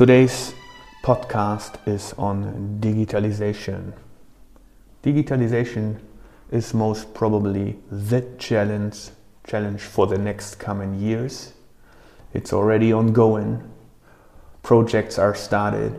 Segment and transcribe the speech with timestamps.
[0.00, 0.54] Today's
[1.02, 3.92] podcast is on digitalization.
[5.02, 6.00] Digitalization
[6.50, 9.10] is most probably the challenge
[9.46, 11.52] challenge for the next coming years.
[12.32, 13.62] It's already ongoing.
[14.62, 15.92] Projects are started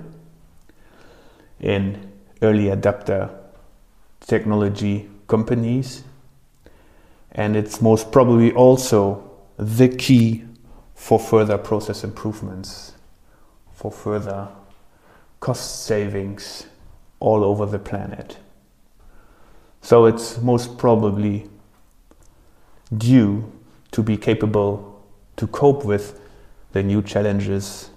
[1.59, 2.11] in
[2.41, 3.29] early adapter
[4.19, 6.03] technology companies
[7.33, 10.43] and it's most probably also the key
[10.95, 12.93] for further process improvements,
[13.81, 14.47] for further
[15.39, 16.67] cost savings
[17.19, 18.37] all over the planet.
[19.81, 21.49] So it's most probably
[22.95, 23.51] due
[23.89, 25.03] to be capable
[25.37, 26.19] to cope with
[26.73, 27.89] the new challenges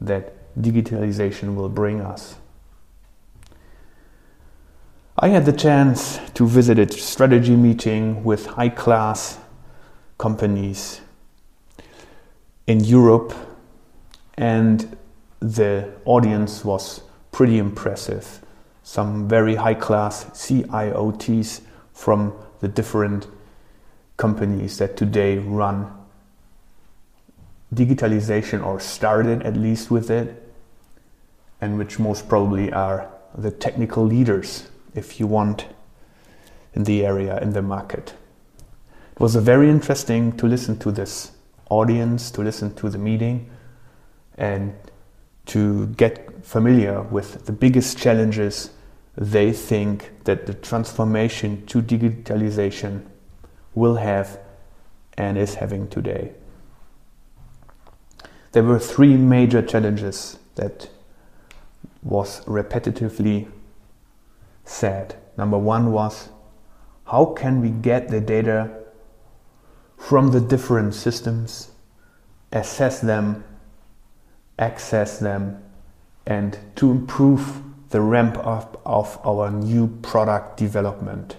[0.00, 2.34] that digitalization will bring us.
[5.16, 9.38] I had the chance to visit a strategy meeting with high class
[10.18, 11.00] companies
[12.66, 13.32] in Europe,
[14.40, 14.96] and
[15.40, 18.40] the audience was pretty impressive.
[18.82, 21.60] Some very high class CIOTs
[21.92, 23.26] from the different
[24.16, 25.92] companies that today run
[27.74, 30.42] digitalization or started at least with it,
[31.60, 35.66] and which most probably are the technical leaders if you want,
[36.72, 38.14] in the area, in the market.
[39.12, 41.32] It was very interesting to listen to this
[41.68, 43.50] audience, to listen to the meeting,
[44.40, 44.74] and
[45.46, 48.70] to get familiar with the biggest challenges
[49.16, 53.04] they think that the transformation to digitalization
[53.74, 54.38] will have
[55.18, 56.32] and is having today.
[58.52, 60.88] There were three major challenges that
[62.02, 63.48] was repetitively
[64.64, 65.16] said.
[65.36, 66.30] Number one was
[67.04, 68.70] how can we get the data
[69.98, 71.70] from the different systems,
[72.52, 73.44] assess them,
[74.60, 75.62] access them,
[76.26, 81.36] and to improve the ramp up of our new product development.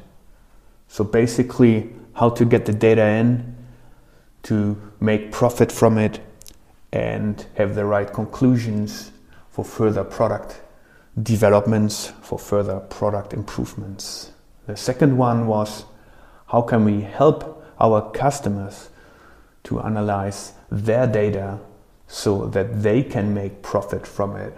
[0.90, 3.56] So basically, how to get the data in,
[4.44, 6.20] to make profit from it,
[6.92, 9.12] and have the right conclusions
[9.50, 10.62] for further product
[11.22, 14.32] developments for further product improvements.
[14.68, 15.86] The second one was
[16.48, 18.90] how can we help our customers
[19.64, 21.60] to analyze their data
[22.12, 24.54] so that they can make profit from it,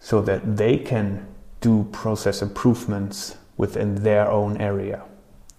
[0.00, 1.24] so that they can
[1.60, 5.00] do process improvements within their own area.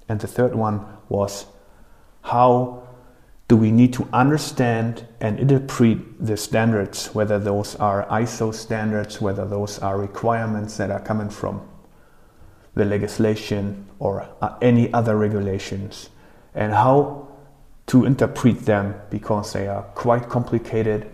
[0.10, 1.46] And the third one was
[2.24, 2.86] how
[3.48, 9.46] do we need to understand and interpret the standards, whether those are ISO standards, whether
[9.46, 11.62] those are requirements that are coming from
[12.76, 14.28] the legislation or
[14.62, 16.10] any other regulations,
[16.54, 17.30] and how
[17.92, 21.12] to interpret them because they are quite complicated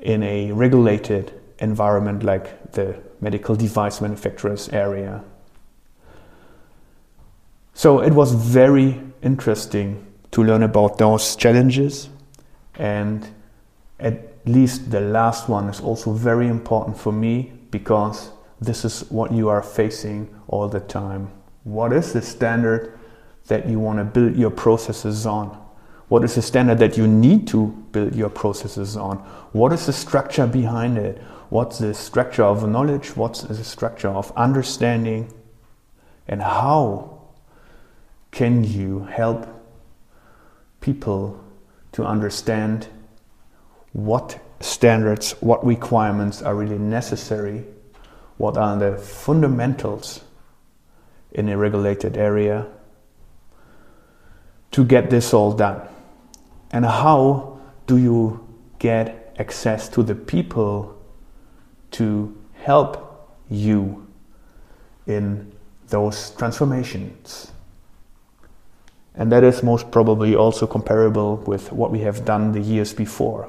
[0.00, 5.22] in a regulated environment like the medical device manufacturers area.
[7.74, 12.08] So it was very interesting to learn about those challenges.
[12.76, 13.28] And
[14.00, 19.32] at least the last one is also very important for me because this is what
[19.32, 21.30] you are facing all the time.
[21.64, 22.98] What is the standard
[23.48, 25.60] that you want to build your processes on?
[26.08, 29.18] What is the standard that you need to build your processes on?
[29.52, 31.18] What is the structure behind it?
[31.48, 33.16] What's the structure of knowledge?
[33.16, 35.32] What's the structure of understanding?
[36.28, 37.22] And how
[38.30, 39.46] can you help
[40.80, 41.42] people
[41.92, 42.88] to understand
[43.92, 47.64] what standards, what requirements are really necessary,
[48.36, 50.24] what are the fundamentals
[51.32, 52.66] in a regulated area
[54.70, 55.80] to get this all done.
[56.74, 58.44] And how do you
[58.80, 61.00] get access to the people
[61.92, 64.08] to help you
[65.06, 65.52] in
[65.86, 67.52] those transformations?
[69.14, 73.48] And that is most probably also comparable with what we have done the years before.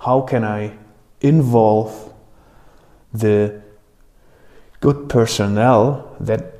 [0.00, 0.76] How can I
[1.22, 2.12] involve
[3.14, 3.62] the
[4.80, 6.52] good personnel that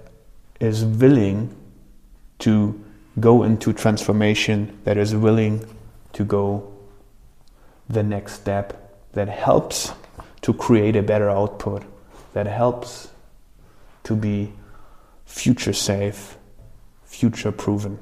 [0.59, 1.55] is willing
[2.39, 2.84] to
[3.21, 5.65] go into transformation, that is willing
[6.13, 6.73] to go
[7.89, 9.93] the next step, that helps
[10.43, 11.85] to create a better output,
[12.33, 13.09] that helps
[14.05, 14.53] to be
[15.25, 16.37] future safe
[17.15, 17.99] future proven.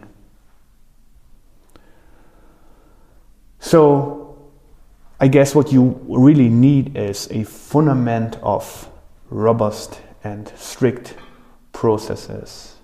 [3.60, 4.50] So,
[5.20, 8.90] I guess what you really need is a fundament of
[9.30, 11.14] robust and strict
[11.72, 12.74] processes.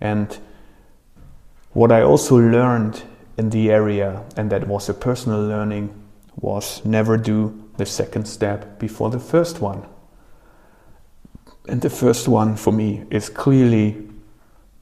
[0.00, 0.38] And
[1.72, 3.02] what I also learned
[3.36, 5.94] in the area, and that was a personal learning,
[6.40, 9.86] was never do the second step before the first one.
[11.68, 14.08] And the first one for me is clearly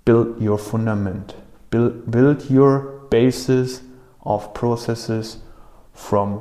[0.05, 1.35] build your fundament,
[1.71, 2.79] build, build your
[3.11, 3.83] basis
[4.23, 5.39] of processes
[5.93, 6.41] from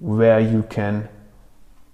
[0.00, 1.08] where you can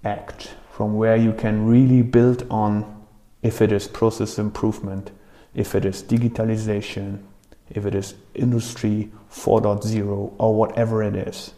[0.03, 3.05] act, from where you can really build on
[3.41, 5.11] if it is process improvement,
[5.53, 7.21] if it is digitalization,
[7.69, 11.53] if it is industry 4.0 or whatever it is.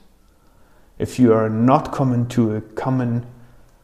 [0.98, 3.26] If you are not coming to a common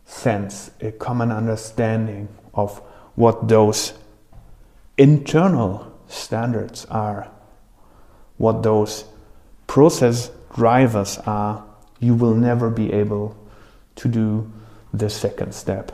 [0.05, 2.79] sense, a common understanding of
[3.15, 3.93] what those
[4.97, 7.29] internal standards are,
[8.37, 9.05] what those
[9.67, 11.63] process drivers are,
[11.99, 13.37] you will never be able
[13.95, 14.51] to do
[14.93, 15.91] the second step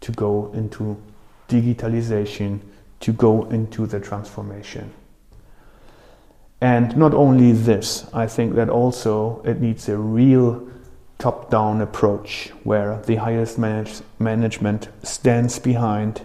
[0.00, 1.00] to go into
[1.48, 2.60] digitalization,
[3.00, 4.92] to go into the transformation.
[6.64, 10.66] And not only this, I think that also it needs a real
[11.18, 16.22] top down approach where the highest manage- management stands behind,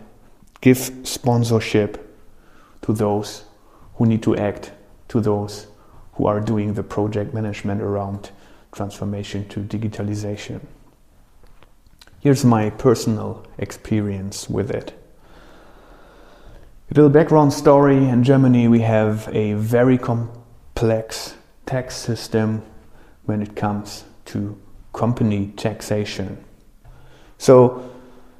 [0.61, 2.15] give sponsorship
[2.83, 3.43] to those
[3.95, 4.71] who need to act,
[5.09, 5.67] to those
[6.13, 8.31] who are doing the project management around
[8.71, 10.61] transformation to digitalization.
[12.21, 14.93] Here's my personal experience with it.
[16.89, 21.35] A little background story in Germany, we have a very complex
[21.67, 22.63] tax system
[23.25, 24.59] when it comes to
[24.91, 26.43] company taxation.
[27.37, 27.91] So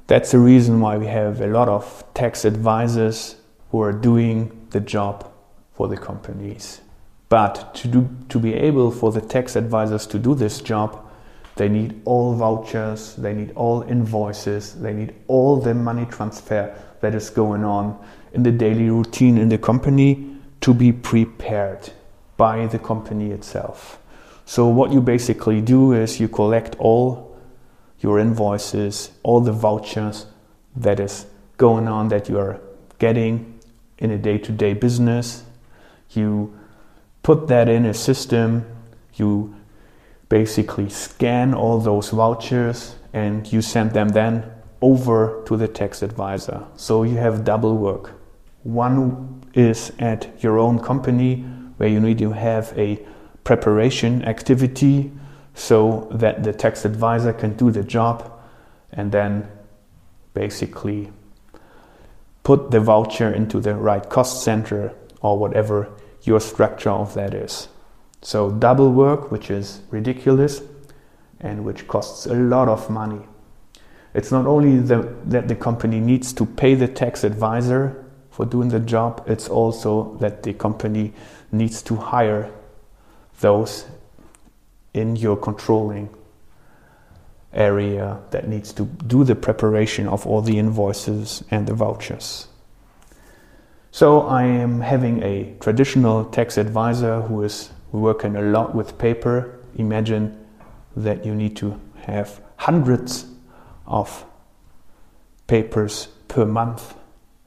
[0.08, 3.36] that's the reason why we have a lot of tax advisors
[3.70, 5.32] who are doing the job
[5.74, 6.80] for the companies.
[7.28, 11.08] But to, do, to be able for the tax advisors to do this job,
[11.54, 17.14] they need all vouchers, they need all invoices, they need all the money transfer that
[17.14, 17.98] is going on
[18.32, 21.90] in the daily routine in the company to be prepared
[22.36, 23.98] by the company itself.
[24.44, 27.36] So, what you basically do is you collect all
[28.00, 30.26] your invoices, all the vouchers
[30.76, 31.26] that is
[31.56, 32.60] going on that you are
[32.98, 33.60] getting
[33.98, 35.44] in a day to day business.
[36.10, 36.58] You
[37.22, 38.64] put that in a system,
[39.14, 39.54] you
[40.28, 44.50] basically scan all those vouchers and you send them then
[44.82, 46.64] over to the tax advisor.
[46.76, 48.12] So you have double work.
[48.62, 51.44] One is at your own company
[51.76, 53.00] where you need to have a
[53.44, 55.10] preparation activity
[55.54, 58.30] so that the tax advisor can do the job
[58.92, 59.48] and then
[60.34, 61.10] basically
[62.42, 65.88] put the voucher into the right cost center or whatever
[66.22, 67.68] your structure of that is.
[68.22, 70.60] So, double work, which is ridiculous
[71.40, 73.22] and which costs a lot of money.
[74.14, 78.68] It's not only the, that the company needs to pay the tax advisor for doing
[78.68, 81.12] the job, it's also that the company
[81.52, 82.50] needs to hire
[83.40, 83.86] those
[84.94, 86.08] in your controlling
[87.52, 92.48] area that needs to do the preparation of all the invoices and the vouchers.
[93.92, 99.58] So I am having a traditional tax advisor who is working a lot with paper.
[99.76, 100.46] Imagine
[100.96, 103.26] that you need to have hundreds
[103.90, 104.24] of
[105.46, 106.94] papers per month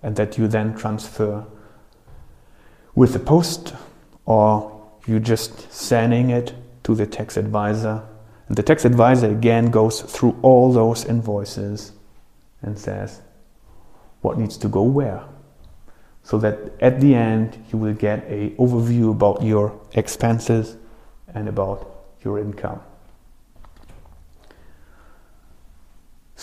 [0.04, 1.46] and that you then transfer
[2.94, 3.74] with the post
[4.26, 4.70] or
[5.08, 8.04] you're just sending it to the tax advisor
[8.48, 11.94] and the tax advisor again goes through all those invoices
[12.62, 13.22] and says
[14.22, 15.24] what needs to go where
[16.24, 20.78] so that at the end you will get a overview about your expenses
[21.34, 21.90] and about
[22.24, 22.82] your income.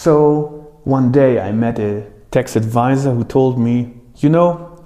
[0.00, 4.83] So one day I met a tax advisor who told me, you know,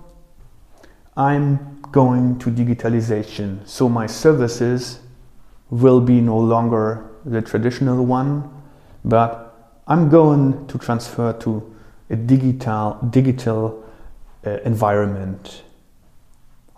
[1.17, 4.99] I'm going to digitalization, so my services
[5.71, 8.51] will be no longer the traditional one,
[9.05, 11.77] but I'm going to transfer to
[12.11, 13.85] a digital digital
[14.45, 15.63] uh, environment.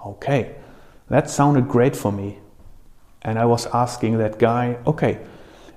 [0.04, 0.56] Okay,
[1.08, 2.36] that sounded great for me.
[3.22, 5.20] And I was asking that guy, okay,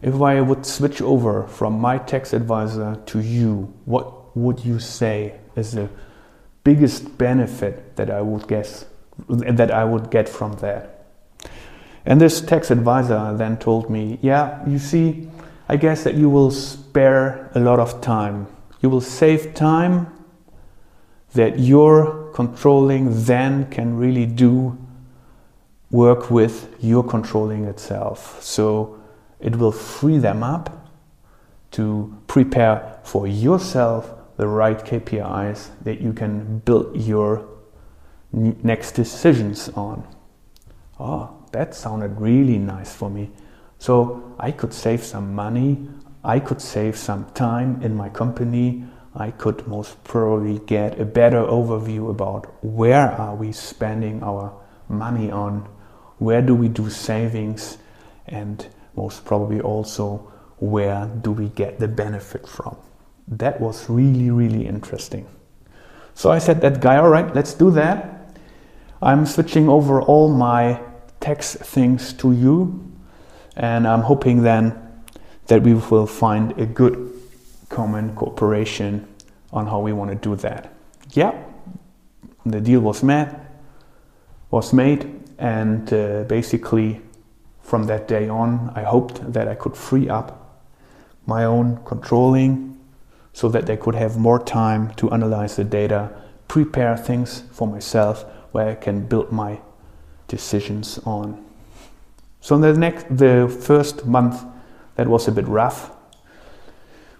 [0.01, 5.39] if I would switch over from my tax advisor to you, what would you say
[5.55, 5.89] is the
[6.63, 8.85] biggest benefit that I would guess
[9.27, 11.05] that I would get from that?
[12.05, 15.29] And this tax advisor then told me, yeah, you see,
[15.67, 18.47] I guess that you will spare a lot of time.
[18.81, 20.07] You will save time
[21.33, 24.77] that your controlling then can really do
[25.91, 28.41] work with your controlling itself.
[28.41, 28.98] So
[29.39, 30.87] it will free them up
[31.71, 37.47] to prepare for yourself the right KPIs that you can build your
[38.31, 40.07] next decisions on.
[40.99, 43.31] Oh, that sounded really nice for me.
[43.77, 45.87] So I could save some money,
[46.23, 51.43] I could save some time in my company, I could most probably get a better
[51.43, 54.53] overview about where are we spending our
[54.87, 55.67] money on,
[56.17, 57.77] where do we do savings,
[58.27, 58.67] and
[58.99, 60.29] most probably also
[60.59, 62.75] where do we get the benefit from.
[63.27, 65.25] That was really, really interesting.
[66.13, 68.35] So I said that guy, all right, let's do that.
[69.01, 70.81] I'm switching over all my
[71.21, 72.57] text things to you,
[73.55, 74.63] and I'm hoping then
[75.47, 76.97] that we will find a good
[77.69, 79.07] common cooperation
[79.53, 80.73] on how we want to do that.
[81.11, 81.33] Yeah,
[82.45, 83.29] the deal was made,
[84.51, 85.01] was made,
[85.37, 87.01] and uh, basically
[87.69, 90.63] from that day on, I hoped that I could free up
[91.27, 92.79] my own controlling
[93.31, 96.09] so that they could have more time to analyze the data,
[96.47, 99.59] prepare things for myself where I can build my
[100.27, 101.45] decisions on.
[102.41, 104.43] So in the next the first month
[104.95, 105.91] that was a bit rough.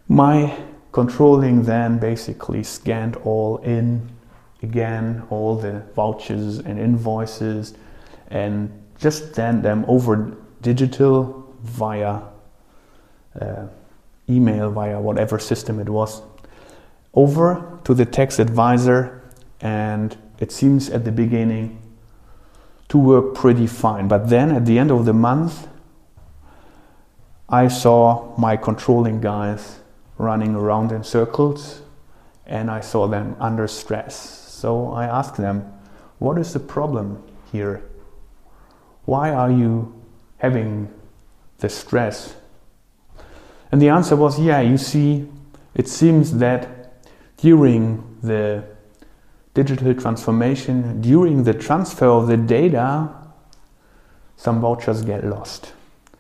[0.07, 0.57] My
[0.91, 4.09] controlling then basically scanned all in
[4.63, 7.75] again all the vouchers and invoices
[8.31, 12.21] and just send them over digital via
[13.39, 13.67] uh,
[14.29, 16.21] email via whatever system it was
[17.13, 19.21] over to the tax advisor
[19.61, 21.81] and it seems at the beginning
[22.87, 25.67] to work pretty fine but then at the end of the month
[27.49, 29.79] i saw my controlling guys
[30.17, 31.81] running around in circles
[32.49, 34.15] and I saw them under stress.
[34.19, 35.71] So I asked them,
[36.17, 37.83] What is the problem here?
[39.09, 39.91] Why are you
[40.37, 40.93] having
[41.57, 42.35] the stress?
[43.71, 45.27] And the answer was, Yeah, you see,
[45.73, 47.01] it seems that
[47.37, 48.63] during the
[49.55, 53.09] digital transformation, during the transfer of the data,
[54.37, 55.73] some vouchers get lost.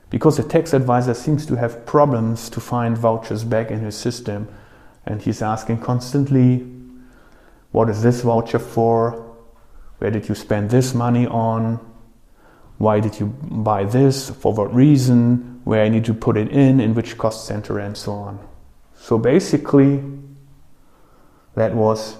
[0.09, 4.47] Because the tax advisor seems to have problems to find vouchers back in his system
[5.05, 6.65] and he's asking constantly
[7.71, 9.35] what is this voucher for?
[9.99, 11.85] Where did you spend this money on
[12.79, 14.29] why did you buy this?
[14.29, 15.61] For what reason?
[15.65, 16.79] Where i need to put it in?
[16.79, 17.77] In which cost center?
[17.77, 18.39] And so on.
[18.97, 20.01] So basically
[21.55, 22.15] that was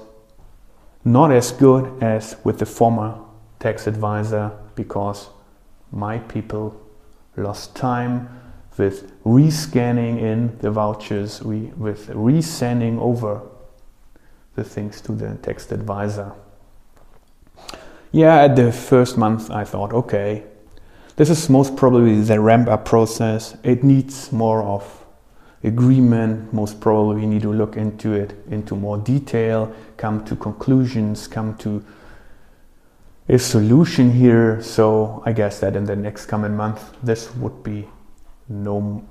[1.05, 3.17] not as good as with the former
[3.59, 5.29] tax advisor because
[5.91, 6.79] my people
[7.37, 8.27] lost time
[8.77, 13.41] with rescanning in the vouchers, we, with resending over
[14.55, 16.33] the things to the tax advisor.
[18.11, 20.43] Yeah, at the first month I thought, okay,
[21.15, 23.55] this is most probably the ramp up process.
[23.63, 25.05] It needs more of
[25.63, 26.51] agreement.
[26.51, 31.83] Most probably need to look into it into more detail, come to conclusions, come to
[33.27, 34.59] a solution here.
[34.61, 37.87] So I guess that in the next coming month, this would be
[38.47, 39.05] no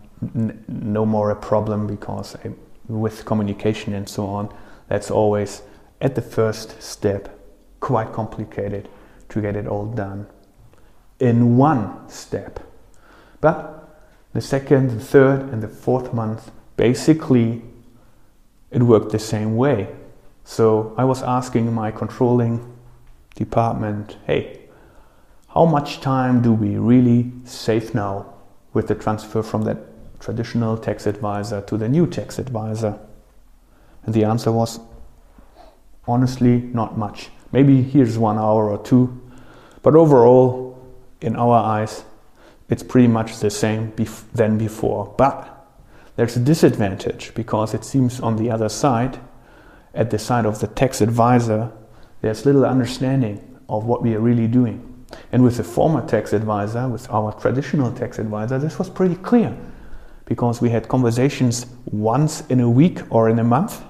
[0.66, 2.50] no more a problem because I,
[2.88, 4.52] with communication and so on,
[4.88, 5.62] that's always
[6.00, 7.37] at the first step
[7.80, 8.88] quite complicated
[9.28, 10.26] to get it all done
[11.20, 12.60] in one step.
[13.40, 13.88] But
[14.32, 17.62] the second, the third, and the fourth month, basically,
[18.70, 19.88] it worked the same way.
[20.44, 22.76] So I was asking my controlling
[23.34, 24.60] department, hey,
[25.48, 28.34] how much time do we really save now
[28.72, 29.78] with the transfer from that
[30.20, 32.98] traditional tax advisor to the new tax advisor?
[34.04, 34.80] And the answer was
[36.06, 37.30] honestly not much.
[37.52, 39.20] Maybe here's one hour or two,
[39.82, 40.78] but overall,
[41.20, 42.04] in our eyes,
[42.68, 45.14] it's pretty much the same bef- than before.
[45.16, 45.66] But
[46.16, 49.18] there's a disadvantage because it seems on the other side,
[49.94, 51.72] at the side of the tax advisor,
[52.20, 55.06] there's little understanding of what we are really doing.
[55.32, 59.56] And with the former tax advisor, with our traditional tax advisor, this was pretty clear
[60.26, 63.82] because we had conversations once in a week or in a month,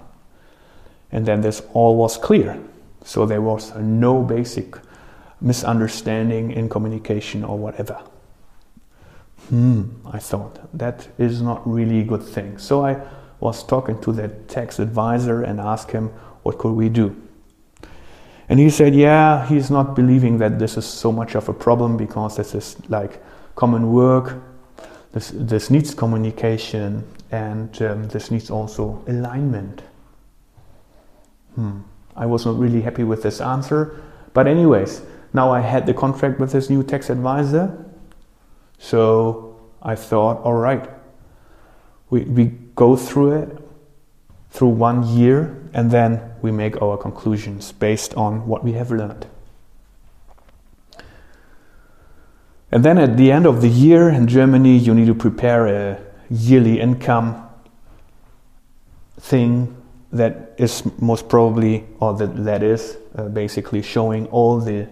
[1.10, 2.60] and then this all was clear.
[3.08, 4.76] So there was no basic
[5.40, 8.02] misunderstanding in communication or whatever.
[9.48, 12.58] Hmm, I thought that is not really a good thing.
[12.58, 13.00] So I
[13.40, 16.08] was talking to the tax advisor and asked him
[16.42, 17.16] what could we do.
[18.50, 21.96] And he said, yeah, he's not believing that this is so much of a problem
[21.96, 23.22] because this is like
[23.54, 24.36] common work.
[25.12, 29.80] This, this needs communication and um, this needs also alignment.
[31.54, 31.80] Hmm.
[32.18, 34.02] I was not really happy with this answer.
[34.34, 37.84] But, anyways, now I had the contract with this new tax advisor.
[38.78, 40.88] So I thought, all right,
[42.10, 42.44] we, we
[42.74, 43.58] go through it
[44.50, 49.26] through one year and then we make our conclusions based on what we have learned.
[52.70, 56.00] And then at the end of the year in Germany, you need to prepare a
[56.28, 57.48] yearly income
[59.18, 59.74] thing
[60.12, 64.88] that is most probably, or that, that is uh, basically showing all the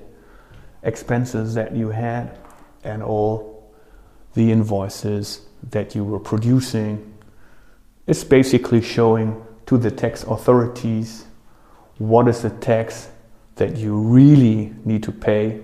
[0.83, 2.39] expenses that you had
[2.85, 3.73] and all
[4.35, 7.15] the invoices that you were producing.
[8.07, 11.25] It's basically showing to the tax authorities
[11.99, 13.09] what is the tax
[13.57, 15.63] that you really need to pay.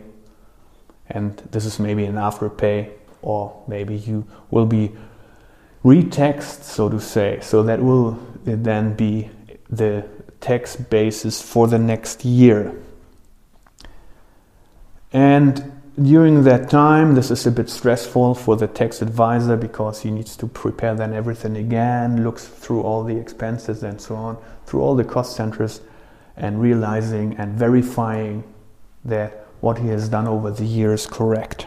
[1.10, 2.90] And this is maybe an afterpay,
[3.20, 4.92] or maybe you will be
[5.84, 7.38] retaxed, so to say.
[7.42, 8.12] So that will
[8.44, 9.30] then be
[9.72, 10.06] the
[10.40, 12.74] tax basis for the next year.
[15.12, 20.10] And during that time, this is a bit stressful for the tax advisor because he
[20.10, 24.36] needs to prepare then everything again, looks through all the expenses and so on,
[24.66, 25.80] through all the cost centers,
[26.36, 28.44] and realizing and verifying
[29.04, 31.66] that what he has done over the years is correct.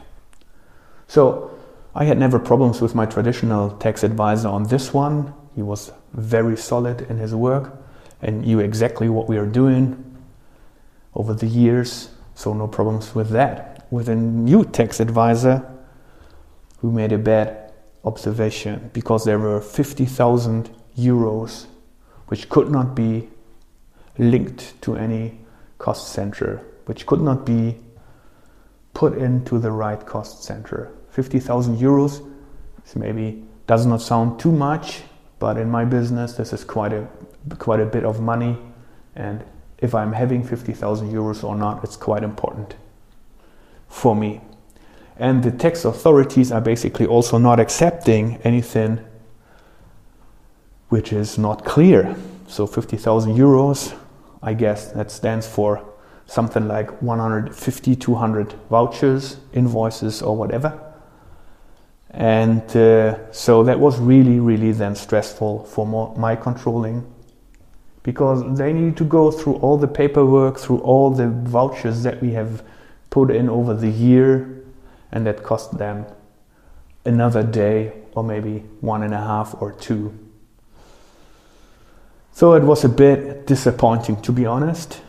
[1.07, 1.51] So
[1.93, 5.33] I had never problems with my traditional tax advisor on this one.
[5.55, 7.84] He was very solid in his work
[8.21, 10.03] and knew exactly what we are doing
[11.13, 13.87] over the years, so no problems with that.
[13.91, 15.65] With a new tax advisor
[16.79, 17.71] who made a bad
[18.03, 21.65] observation because there were 50,000 euros
[22.27, 23.29] which could not be
[24.17, 25.39] linked to any
[25.77, 27.77] cost center, which could not be
[28.93, 30.91] put into the right cost center.
[31.09, 32.31] 50,000 euros
[32.95, 35.01] maybe does not sound too much,
[35.39, 37.07] but in my business, this is quite a
[37.59, 38.57] quite a bit of money,
[39.15, 39.43] and
[39.77, 42.75] if I'm having 50,000 euros or not, it's quite important
[43.87, 44.41] for me.
[45.17, 48.99] And the tax authorities are basically also not accepting anything
[50.89, 52.15] which is not clear.
[52.47, 53.97] So 50,000 euros,
[54.43, 55.83] I guess that stands for
[56.27, 60.81] something like 150, 200 vouchers, invoices, or whatever.
[62.11, 67.05] And uh, so that was really, really then stressful for my controlling
[68.05, 72.33] because they need to go through all the paperwork, through all the vouchers that we
[72.33, 72.63] have
[73.09, 74.63] put in over the year,
[75.11, 76.05] and that cost them
[77.03, 80.13] another day or maybe one and a half or two.
[82.31, 85.01] So it was a bit disappointing to be honest.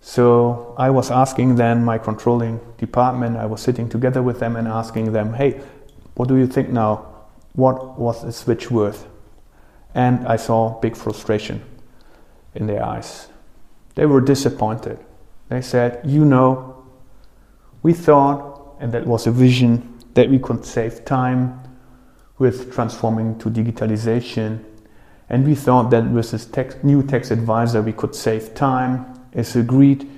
[0.00, 4.66] So I was asking then my controlling department, I was sitting together with them and
[4.66, 5.60] asking them, hey,
[6.14, 7.04] what do you think now?
[7.52, 9.06] What was the switch worth?
[9.94, 11.62] And I saw big frustration
[12.58, 13.28] in their eyes.
[13.94, 14.98] They were disappointed.
[15.48, 16.84] They said, You know,
[17.82, 21.60] we thought, and that was a vision, that we could save time
[22.38, 24.64] with transforming to digitalization.
[25.28, 30.10] And we thought that with this new tax advisor, we could save time, as agreed,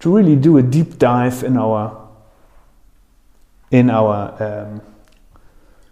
[0.00, 2.02] to really do a deep dive in our
[3.72, 4.80] in our um,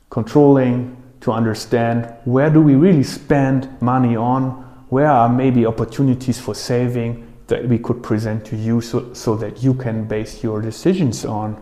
[0.09, 6.55] controlling to understand where do we really spend money on where are maybe opportunities for
[6.55, 11.25] saving that we could present to you so, so that you can base your decisions
[11.25, 11.55] on?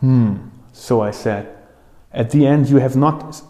[0.00, 0.36] Hmm.
[0.72, 1.56] So I said,
[2.12, 3.42] at the end, you have not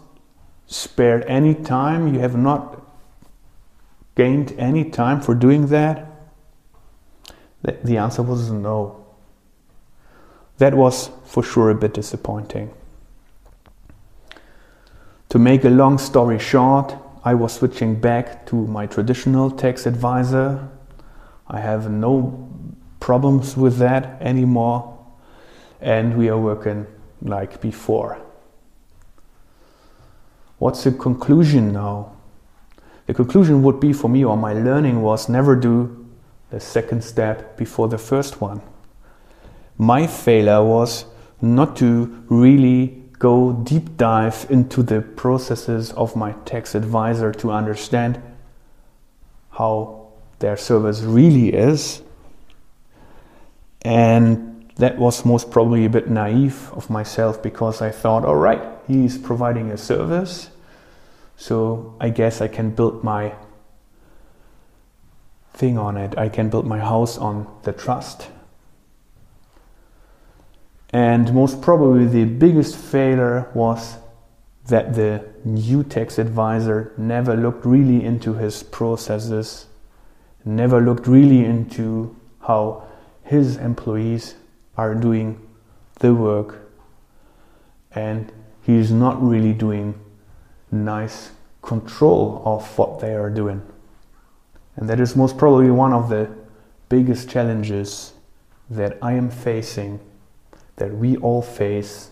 [0.67, 2.81] spared any time, you have not
[4.15, 6.09] gained any time for doing that?
[7.61, 9.05] The answer was no.
[10.57, 12.73] That was for sure a bit disappointing.
[15.29, 20.67] To make a long story short, I was switching back to my traditional tax advisor.
[21.47, 22.49] I have no
[22.99, 24.97] problems with that anymore,
[25.79, 26.85] and we are working
[27.21, 28.21] like before.
[30.57, 32.13] What's the conclusion now?
[33.05, 36.05] The conclusion would be for me, or my learning was never do
[36.49, 38.61] the second step before the first one.
[39.77, 41.05] My failure was
[41.41, 48.21] not to really go deep dive into the processes of my tax advisor to understand
[49.51, 50.07] how
[50.39, 52.01] their service really is.
[53.83, 58.61] And that was most probably a bit naive of myself because I thought, all right,
[58.87, 60.49] he's providing a service.
[61.37, 63.35] So I guess I can build my
[65.53, 66.17] thing on it.
[66.17, 68.27] I can build my house on the trust
[70.93, 73.97] and most probably the biggest failure was
[74.67, 79.65] that the new tax advisor never looked really into his processes,
[80.45, 82.83] never looked really into how
[83.23, 84.35] his employees
[84.77, 85.41] are doing
[85.99, 86.69] the work,
[87.93, 89.99] and he is not really doing
[90.71, 91.31] nice
[91.63, 93.61] control of what they are doing.
[94.75, 96.29] And that is most probably one of the
[96.89, 98.13] biggest challenges
[98.69, 99.99] that I am facing
[100.77, 102.11] that we all face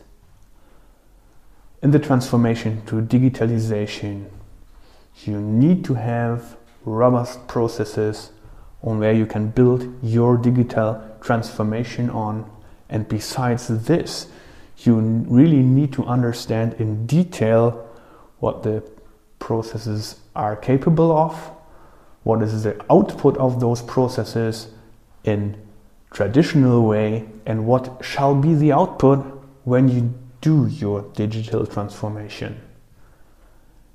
[1.82, 4.30] in the transformation to digitalization.
[5.26, 8.32] You need to have robust processes
[8.84, 12.50] on where you can build your digital transformation on.
[12.89, 14.28] And besides this,
[14.78, 17.88] you really need to understand in detail
[18.39, 18.84] what the
[19.39, 21.52] processes are capable of,
[22.24, 24.69] what is the output of those processes
[25.24, 25.56] in
[26.12, 29.19] traditional way, and what shall be the output
[29.63, 32.60] when you do your digital transformation.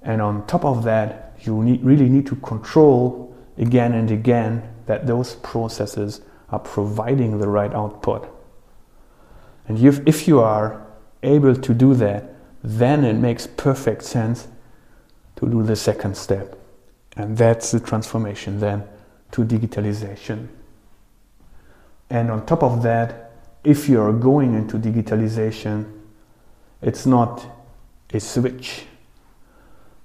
[0.02, 5.06] And on top of that, you need, really need to control again and again that
[5.06, 8.32] those processes are providing the right output.
[9.66, 10.86] And if, if you are
[11.22, 14.46] able to do that, then it makes perfect sense
[15.36, 16.56] to do the second step.
[17.16, 18.84] And that's the transformation then
[19.32, 20.48] to digitalization.
[22.10, 23.32] And on top of that,
[23.64, 25.92] if you're going into digitalization,
[26.82, 27.44] it's not
[28.12, 28.84] a switch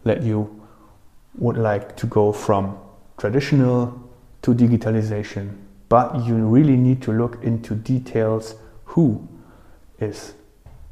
[0.04, 0.62] that you
[1.36, 2.78] would like to go from
[3.18, 4.10] traditional
[4.42, 5.56] to digitalization,
[5.90, 9.28] but you really need to look into details who
[10.00, 10.34] is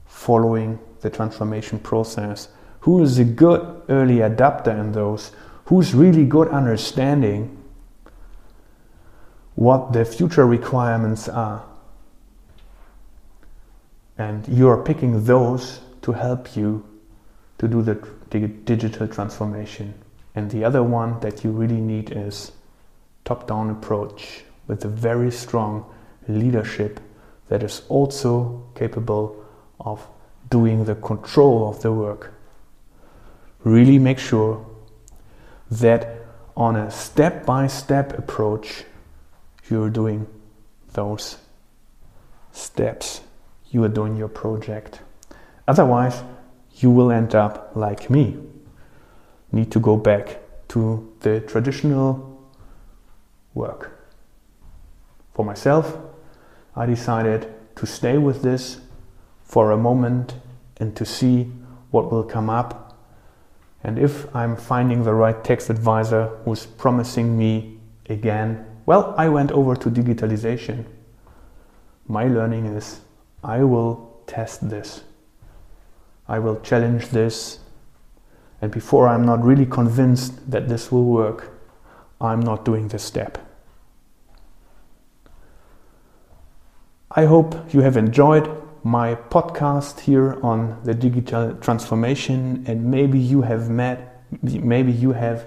[0.06, 2.50] following the transformation process,
[2.82, 5.32] who is a good early adapter in those,
[5.66, 7.59] who's really good understanding
[9.60, 11.62] what the future requirements are.
[14.18, 16.82] And you are picking those to help you
[17.58, 17.96] to do the
[18.64, 19.94] digital transformation.
[20.34, 22.54] And the other one that you really need is
[23.26, 25.86] top down approach with a very strong
[26.30, 27.02] leadership
[27.50, 29.44] that is also capable
[29.82, 30.08] of
[30.50, 32.34] doing the control of the work.
[33.66, 34.66] Really make sure
[35.70, 36.16] that
[36.56, 38.86] on a step by step approach,
[39.70, 40.28] you're doing
[40.94, 41.38] those
[42.52, 43.22] steps.
[43.72, 45.02] You are doing your project.
[45.68, 46.24] Otherwise,
[46.76, 48.38] you will end up like me.
[49.52, 52.50] Need to go back to the traditional
[53.54, 53.92] work.
[55.34, 55.98] For myself,
[56.76, 58.80] I decided to stay with this
[59.44, 60.36] for a moment
[60.78, 61.52] and to see
[61.92, 62.98] what will come up.
[63.84, 67.80] And if I'm finding the right tax advisor who's promising me
[68.10, 70.84] again, well, I went over to digitalization.
[72.08, 73.02] My learning is
[73.44, 75.04] I will test this.
[76.28, 77.60] I will challenge this.
[78.64, 81.52] And before I'm not really convinced that this will work,
[82.20, 83.38] I'm not doing this step.
[87.12, 88.50] I hope you have enjoyed
[88.84, 95.46] my podcast here on the digital transformation and maybe you have met maybe you have